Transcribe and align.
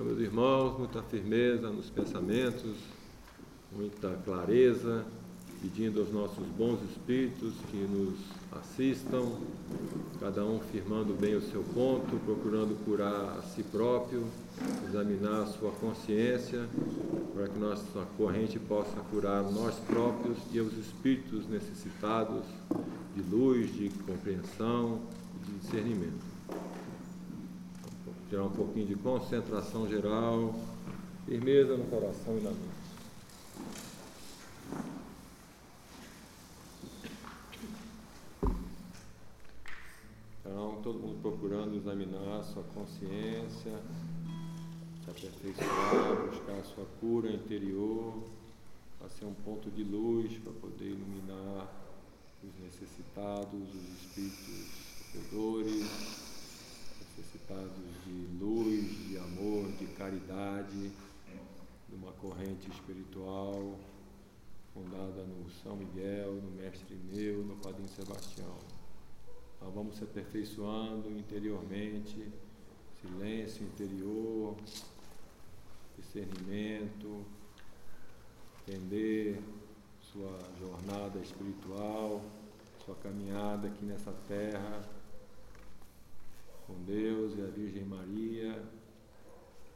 Então, 0.00 0.14
meus 0.14 0.22
irmãos, 0.22 0.78
muita 0.78 1.02
firmeza 1.02 1.68
nos 1.68 1.90
pensamentos, 1.90 2.74
muita 3.70 4.08
clareza, 4.24 5.04
pedindo 5.60 6.00
aos 6.00 6.10
nossos 6.10 6.46
bons 6.56 6.78
espíritos 6.90 7.52
que 7.70 7.76
nos 7.76 8.18
assistam, 8.62 9.30
cada 10.18 10.42
um 10.42 10.58
firmando 10.72 11.12
bem 11.12 11.34
o 11.34 11.42
seu 11.42 11.62
ponto, 11.74 12.18
procurando 12.24 12.82
curar 12.82 13.40
a 13.40 13.42
si 13.42 13.62
próprio, 13.62 14.24
examinar 14.88 15.42
a 15.42 15.46
sua 15.48 15.70
consciência, 15.72 16.66
para 17.34 17.48
que 17.48 17.58
nossa 17.58 18.06
corrente 18.16 18.58
possa 18.58 18.96
curar 19.10 19.42
nós 19.52 19.74
próprios 19.80 20.38
e 20.50 20.60
os 20.60 20.78
espíritos 20.78 21.46
necessitados 21.46 22.42
de 23.14 23.20
luz, 23.30 23.70
de 23.74 23.90
compreensão, 24.06 24.98
de 25.44 25.52
discernimento. 25.58 26.24
Tirar 28.30 28.44
um 28.44 28.50
pouquinho 28.50 28.86
de 28.86 28.94
concentração 28.94 29.88
geral, 29.88 30.54
firmeza 31.26 31.76
no 31.76 31.84
coração 31.86 32.38
e 32.38 32.40
na 32.40 32.50
mente. 32.50 32.80
Então, 40.38 40.80
todo 40.80 41.00
mundo 41.00 41.18
procurando 41.20 41.74
examinar 41.74 42.38
a 42.38 42.44
sua 42.44 42.62
consciência, 42.72 43.82
se 45.04 45.10
aperfeiçoar, 45.10 46.26
buscar 46.30 46.52
a 46.52 46.62
sua 46.62 46.86
cura 47.00 47.32
interior, 47.32 48.22
para 49.00 49.08
ser 49.08 49.24
um 49.24 49.34
ponto 49.34 49.68
de 49.72 49.82
luz 49.82 50.38
para 50.38 50.52
poder 50.52 50.84
iluminar 50.84 51.66
os 52.44 52.64
necessitados, 52.64 53.60
os 53.74 54.02
espíritos 54.04 54.68
sofredores, 54.98 56.29
necessitados 57.20 57.70
de 58.06 58.42
luz, 58.42 59.08
de 59.08 59.18
amor, 59.18 59.70
de 59.72 59.86
caridade, 59.88 60.90
de 61.88 61.94
uma 61.94 62.12
corrente 62.12 62.70
espiritual 62.70 63.78
fundada 64.72 65.22
no 65.24 65.50
São 65.62 65.76
Miguel, 65.76 66.34
no 66.34 66.50
Mestre 66.52 66.96
Meu, 67.12 67.44
no 67.44 67.56
Padrinho 67.56 67.88
Sebastião. 67.90 68.56
Nós 69.60 69.74
vamos 69.74 69.96
se 69.96 70.04
aperfeiçoando 70.04 71.10
interiormente, 71.10 72.26
silêncio 73.02 73.64
interior, 73.66 74.56
discernimento, 75.98 77.22
entender 78.66 79.42
sua 80.00 80.38
jornada 80.58 81.18
espiritual, 81.18 82.22
sua 82.86 82.94
caminhada 82.94 83.68
aqui 83.68 83.84
nessa 83.84 84.12
terra 84.26 84.99
com 86.70 86.84
Deus 86.84 87.36
e 87.36 87.42
a 87.42 87.46
Virgem 87.46 87.84
Maria, 87.84 88.62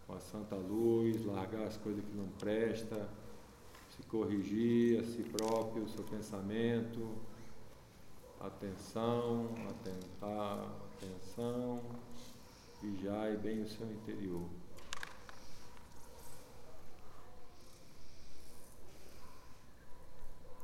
com 0.06 0.14
a 0.14 0.20
Santa 0.20 0.54
Luz, 0.54 1.24
largar 1.24 1.66
as 1.66 1.76
coisas 1.76 2.04
que 2.04 2.14
não 2.16 2.28
prestam, 2.38 3.06
se 3.96 4.02
corrigir 4.04 5.00
a 5.00 5.04
si 5.04 5.22
próprio, 5.24 5.84
o 5.84 5.88
seu 5.88 6.04
pensamento 6.04 7.34
atenção, 8.46 9.48
atentar, 9.70 10.70
atenção, 10.92 11.80
vigiai 12.82 13.36
bem 13.36 13.62
o 13.62 13.68
seu 13.68 13.90
interior. 13.90 14.46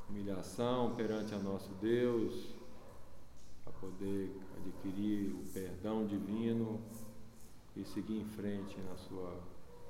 Humilhação 0.09 0.95
perante 0.95 1.35
a 1.35 1.39
nosso 1.39 1.71
Deus, 1.81 2.60
poder 3.81 4.31
adquirir 4.59 5.33
o 5.33 5.45
perdão 5.53 6.07
divino 6.07 6.81
e 7.77 7.85
seguir 7.85 8.21
em 8.21 8.25
frente 8.25 8.77
na 8.83 8.97
sua 8.97 9.33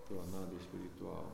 jornada 0.08 0.54
espiritual. 0.54 1.26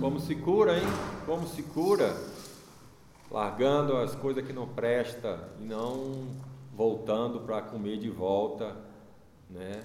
Como 0.00 0.18
se 0.18 0.34
cura, 0.34 0.78
hein? 0.78 0.86
Como 1.26 1.46
se 1.46 1.62
cura? 1.62 2.16
Largando 3.30 3.96
as 3.96 4.14
coisas 4.16 4.44
que 4.44 4.52
não 4.52 4.66
presta 4.66 5.52
e 5.60 5.64
não 5.64 6.26
voltando 6.74 7.40
para 7.40 7.62
comer 7.62 7.98
de 7.98 8.08
volta, 8.08 8.76
né? 9.48 9.82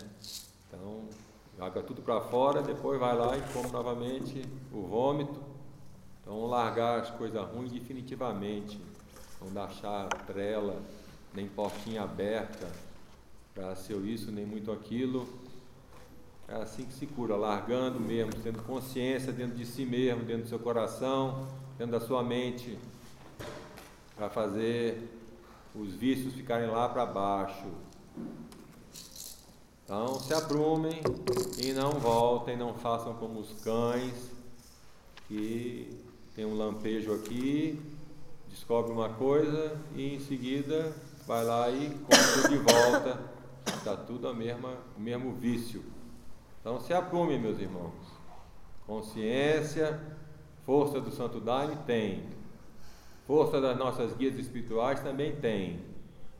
Então, 0.67 1.03
joga 1.57 1.83
tudo 1.83 2.01
para 2.01 2.21
fora, 2.21 2.61
depois 2.61 3.00
vai 3.00 3.16
lá 3.16 3.38
e 3.38 3.41
come 3.53 3.69
novamente 3.69 4.41
o 4.73 4.81
vômito. 4.81 5.54
Então, 6.25 6.46
largar 6.47 7.02
as 7.02 7.12
coisas 7.12 7.41
ruins 7.50 7.72
definitivamente. 7.72 8.81
Não 9.40 9.50
deixar 9.50 10.08
trela, 10.25 10.81
nem 11.34 11.47
portinha 11.47 12.02
aberta 12.02 12.68
para 13.53 13.75
seu 13.75 14.06
isso, 14.06 14.31
nem 14.31 14.46
muito 14.46 14.72
aquilo 14.72 15.28
é 16.47 16.56
assim 16.56 16.86
que 16.86 16.94
se 16.94 17.08
cura, 17.08 17.36
largando 17.36 18.00
mesmo, 18.00 18.34
tendo 18.44 18.62
consciência 18.63 19.34
dentro 19.34 19.56
de 19.56 19.66
si 19.66 19.84
mesmo, 19.84 20.24
dentro 20.24 20.44
do 20.44 20.50
seu 20.50 20.59
coração, 20.59 21.47
dentro 21.78 22.00
da 22.00 22.06
sua 22.06 22.24
mente, 22.24 22.78
para 24.16 24.30
fazer 24.30 25.09
os 25.74 25.94
vícios 25.94 26.34
ficarem 26.34 26.69
lá 26.69 26.88
para 26.88 27.06
baixo. 27.06 27.66
Então 29.84 30.19
se 30.19 30.34
aprumem 30.34 31.02
e 31.63 31.74
não 31.74 31.92
voltem, 31.94 32.56
não 32.56 32.75
façam 32.75 33.16
como 33.16 33.40
os 33.40 33.52
cães 33.63 34.31
que 35.28 36.00
tem 36.35 36.46
um 36.46 36.57
lampejo 36.57 37.13
aqui, 37.13 37.79
descobre 38.50 38.91
uma 38.91 39.07
coisa 39.07 39.79
e 39.96 40.16
em 40.16 40.19
seguida 40.19 40.94
vai 41.25 41.46
lá 41.46 41.69
e 41.69 41.90
compra 41.91 42.50
de 42.50 42.57
volta. 42.57 43.19
Está 43.66 43.96
tudo 43.96 44.28
a 44.28 44.34
mesma, 44.34 44.74
o 44.97 45.00
mesmo 45.00 45.34
vício. 45.34 45.81
Então 46.59 46.79
se 46.81 46.94
aprume, 46.94 47.40
meus 47.40 47.57
irmãos. 47.57 47.94
Consciência, 48.85 49.97
força 50.66 51.00
do 51.00 51.09
Santo 51.09 51.40
Daime 51.40 51.78
tem. 51.88 52.24
Força 53.25 53.62
das 53.62 53.78
nossas 53.78 54.13
guias 54.13 54.38
espirituais 54.38 55.00
também 55.00 55.38
tem. 55.38 55.79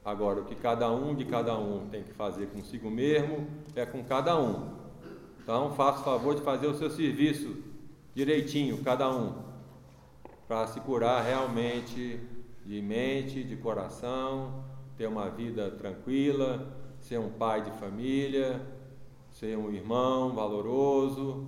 Agora, 0.04 0.42
o 0.42 0.46
que 0.46 0.56
cada 0.56 0.92
um 0.92 1.16
de 1.16 1.24
cada 1.26 1.58
um 1.58 1.88
tem 1.88 2.04
que 2.04 2.14
fazer 2.14 2.48
consigo 2.48 2.92
mesmo 2.92 3.48
é 3.76 3.86
com 3.86 4.04
cada 4.04 4.40
um. 4.40 4.76
Então, 5.42 5.74
faça 5.74 6.02
o 6.02 6.04
favor 6.04 6.36
de 6.36 6.42
fazer 6.42 6.68
o 6.68 6.78
seu 6.78 6.90
serviço 6.92 7.56
direitinho, 8.14 8.84
cada 8.84 9.10
um, 9.10 9.55
para 10.48 10.68
se 10.68 10.80
curar 10.80 11.24
realmente 11.24 12.20
de 12.66 12.82
mente, 12.82 13.44
de 13.44 13.56
coração, 13.56 14.64
ter 14.98 15.08
uma 15.08 15.30
vida 15.30 15.72
tranquila, 15.72 16.76
ser 17.00 17.20
um 17.20 17.32
pai 17.32 17.64
de 17.64 17.72
família, 17.72 18.62
ser 19.32 19.58
um 19.58 19.72
irmão 19.72 20.34
valoroso, 20.34 21.48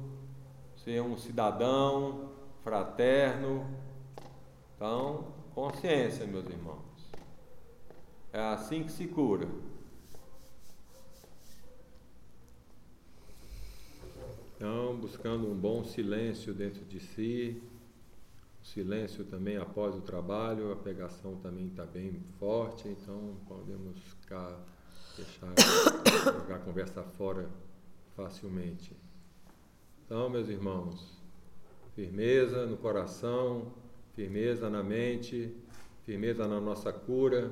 ser 0.75 1.02
um 1.02 1.18
cidadão 1.18 2.31
fraterno. 2.63 3.66
Então, 4.75 5.34
consciência, 5.53 6.25
meus 6.25 6.46
irmãos. 6.47 6.78
É 8.34 8.41
assim 8.41 8.84
que 8.84 8.91
se 8.91 9.07
cura. 9.07 9.47
Então, 14.56 14.96
buscando 14.97 15.47
um 15.50 15.56
bom 15.56 15.84
silêncio 15.84 16.53
dentro 16.53 16.84
de 16.86 17.00
si, 17.00 17.62
silêncio 18.73 19.23
também 19.23 19.57
após 19.57 19.95
o 19.95 20.01
trabalho, 20.01 20.72
a 20.72 20.75
pegação 20.75 21.38
também 21.38 21.67
está 21.67 21.85
bem 21.85 22.22
forte, 22.38 22.88
então 22.89 23.38
podemos 23.47 23.97
ficar, 24.00 24.59
deixar, 25.16 25.53
jogar 26.39 26.55
a 26.55 26.59
conversa 26.59 27.01
fora 27.03 27.50
facilmente. 28.16 28.95
Então, 30.06 30.29
meus 30.29 30.50
irmãos, 30.50 31.17
firmeza 31.95 32.66
no 32.66 32.77
coração, 32.77 33.73
firmeza 34.16 34.69
na 34.69 34.83
mente, 34.83 35.56
firmeza 36.06 36.47
na 36.47 36.59
nossa 36.59 36.91
cura, 36.91 37.51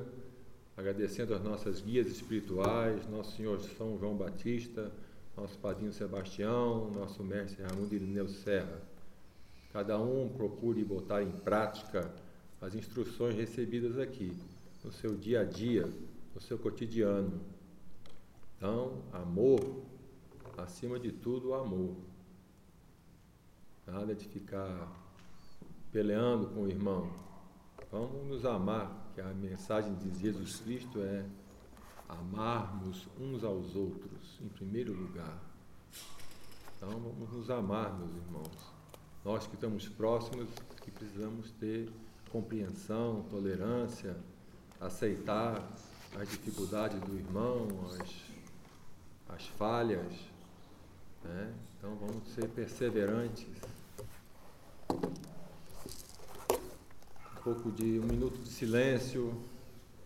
agradecendo 0.76 1.34
as 1.34 1.42
nossas 1.42 1.80
guias 1.80 2.08
espirituais, 2.08 3.08
nosso 3.08 3.36
Senhor 3.36 3.58
São 3.60 3.98
João 3.98 4.16
Batista, 4.16 4.92
nosso 5.36 5.58
Padrinho 5.58 5.92
Sebastião, 5.92 6.90
nosso 6.90 7.22
mestre 7.24 7.62
Raimundo 7.62 7.94
Irineu 7.94 8.28
Serra. 8.28 8.95
Cada 9.76 10.00
um 10.00 10.26
procure 10.26 10.82
botar 10.82 11.22
em 11.22 11.30
prática 11.30 12.10
as 12.62 12.74
instruções 12.74 13.36
recebidas 13.36 13.98
aqui, 13.98 14.34
no 14.82 14.90
seu 14.90 15.14
dia 15.14 15.42
a 15.42 15.44
dia, 15.44 15.86
no 16.34 16.40
seu 16.40 16.58
cotidiano. 16.58 17.42
Então, 18.56 19.02
amor 19.12 19.82
acima 20.56 20.98
de 20.98 21.12
tudo, 21.12 21.52
amor. 21.52 21.94
Nada 23.86 24.14
de 24.14 24.26
ficar 24.26 24.90
peleando 25.92 26.46
com 26.46 26.62
o 26.62 26.68
irmão. 26.68 27.12
Vamos 27.92 28.26
nos 28.28 28.46
amar, 28.46 29.12
que 29.14 29.20
a 29.20 29.28
mensagem 29.34 29.94
de 29.96 30.18
Jesus 30.18 30.56
Cristo 30.60 31.02
é 31.02 31.26
amarmos 32.08 33.06
uns 33.20 33.44
aos 33.44 33.76
outros, 33.76 34.40
em 34.40 34.48
primeiro 34.48 34.94
lugar. 34.94 35.38
Então 36.78 36.88
vamos 36.88 37.30
nos 37.30 37.50
amar, 37.50 37.94
meus 37.98 38.16
irmãos. 38.16 38.75
Nós 39.26 39.44
que 39.44 39.56
estamos 39.56 39.88
próximos, 39.88 40.48
que 40.84 40.90
precisamos 40.92 41.50
ter 41.58 41.90
compreensão, 42.30 43.26
tolerância, 43.28 44.16
aceitar 44.80 45.68
as 46.16 46.28
dificuldades 46.28 47.00
do 47.00 47.16
irmão, 47.16 47.66
as, 47.90 48.08
as 49.34 49.44
falhas. 49.48 50.12
Né? 51.24 51.52
Então 51.76 51.96
vamos 51.96 52.28
ser 52.34 52.48
perseverantes. 52.50 53.48
Um 54.92 55.10
pouco 57.42 57.72
de 57.72 57.98
um 57.98 58.04
minuto 58.04 58.38
de 58.38 58.48
silêncio 58.48 59.34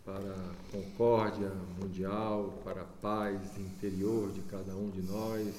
para 0.02 0.16
a 0.16 0.54
concórdia 0.72 1.52
mundial, 1.78 2.58
para 2.64 2.80
a 2.80 2.86
paz 3.02 3.58
interior 3.58 4.32
de 4.32 4.40
cada 4.44 4.74
um 4.74 4.88
de 4.88 5.02
nós 5.02 5.54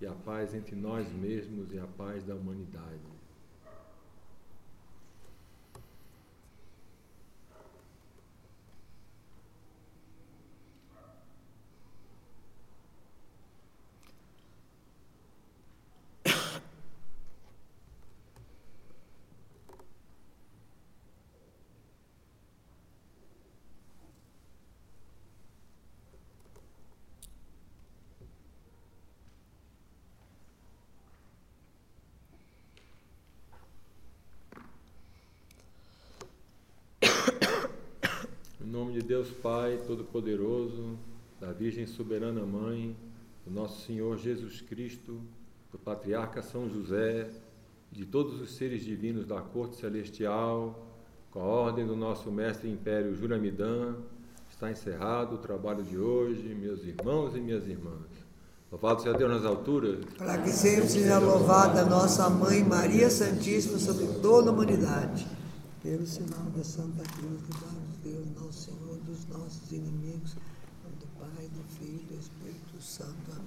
e 0.00 0.06
a 0.06 0.12
paz 0.12 0.54
entre 0.54 0.74
nós 0.74 1.10
mesmos 1.12 1.72
e 1.72 1.78
a 1.78 1.86
paz 1.86 2.24
da 2.24 2.34
humanidade. 2.34 3.19
Deus 39.10 39.28
Pai 39.28 39.76
Todo-Poderoso, 39.88 40.96
da 41.40 41.50
Virgem 41.50 41.84
Soberana 41.84 42.46
Mãe, 42.46 42.96
do 43.44 43.50
nosso 43.52 43.84
Senhor 43.84 44.16
Jesus 44.16 44.60
Cristo, 44.60 45.20
do 45.72 45.76
Patriarca 45.76 46.40
São 46.42 46.70
José, 46.70 47.28
de 47.90 48.06
todos 48.06 48.40
os 48.40 48.54
seres 48.54 48.84
divinos 48.84 49.26
da 49.26 49.40
Corte 49.40 49.74
Celestial, 49.74 50.86
com 51.32 51.40
a 51.40 51.44
ordem 51.44 51.84
do 51.84 51.96
nosso 51.96 52.30
Mestre 52.30 52.70
Império 52.70 53.12
Juramidã, 53.12 53.96
está 54.48 54.70
encerrado 54.70 55.34
o 55.34 55.38
trabalho 55.38 55.82
de 55.82 55.98
hoje, 55.98 56.54
meus 56.54 56.84
irmãos 56.84 57.34
e 57.34 57.40
minhas 57.40 57.66
irmãs. 57.66 58.06
Louvado 58.70 59.02
seja 59.02 59.18
Deus 59.18 59.32
nas 59.32 59.44
alturas. 59.44 60.04
Para 60.16 60.38
que 60.38 60.50
sempre 60.50 60.88
seja 60.88 61.18
louvada 61.18 61.84
nossa 61.84 62.30
Mãe 62.30 62.62
Maria 62.62 63.10
Santíssima 63.10 63.78
sobre 63.80 64.06
toda 64.22 64.50
a 64.50 64.52
humanidade. 64.52 65.26
Pelo 65.82 66.06
sinal 66.06 66.44
da 66.56 66.62
Santa 66.62 67.02
Cruz 67.02 67.40
de 67.48 67.79
Deus, 68.02 68.26
nosso 68.34 68.64
Senhor 68.64 68.96
dos 69.00 69.26
nossos 69.26 69.70
inimigos, 69.72 70.34
do 70.34 71.06
Pai, 71.18 71.48
do 71.48 71.62
Filho 71.78 72.00
e 72.00 72.14
do 72.14 72.18
Espírito 72.18 72.82
Santo. 72.82 73.32
Amém. 73.32 73.40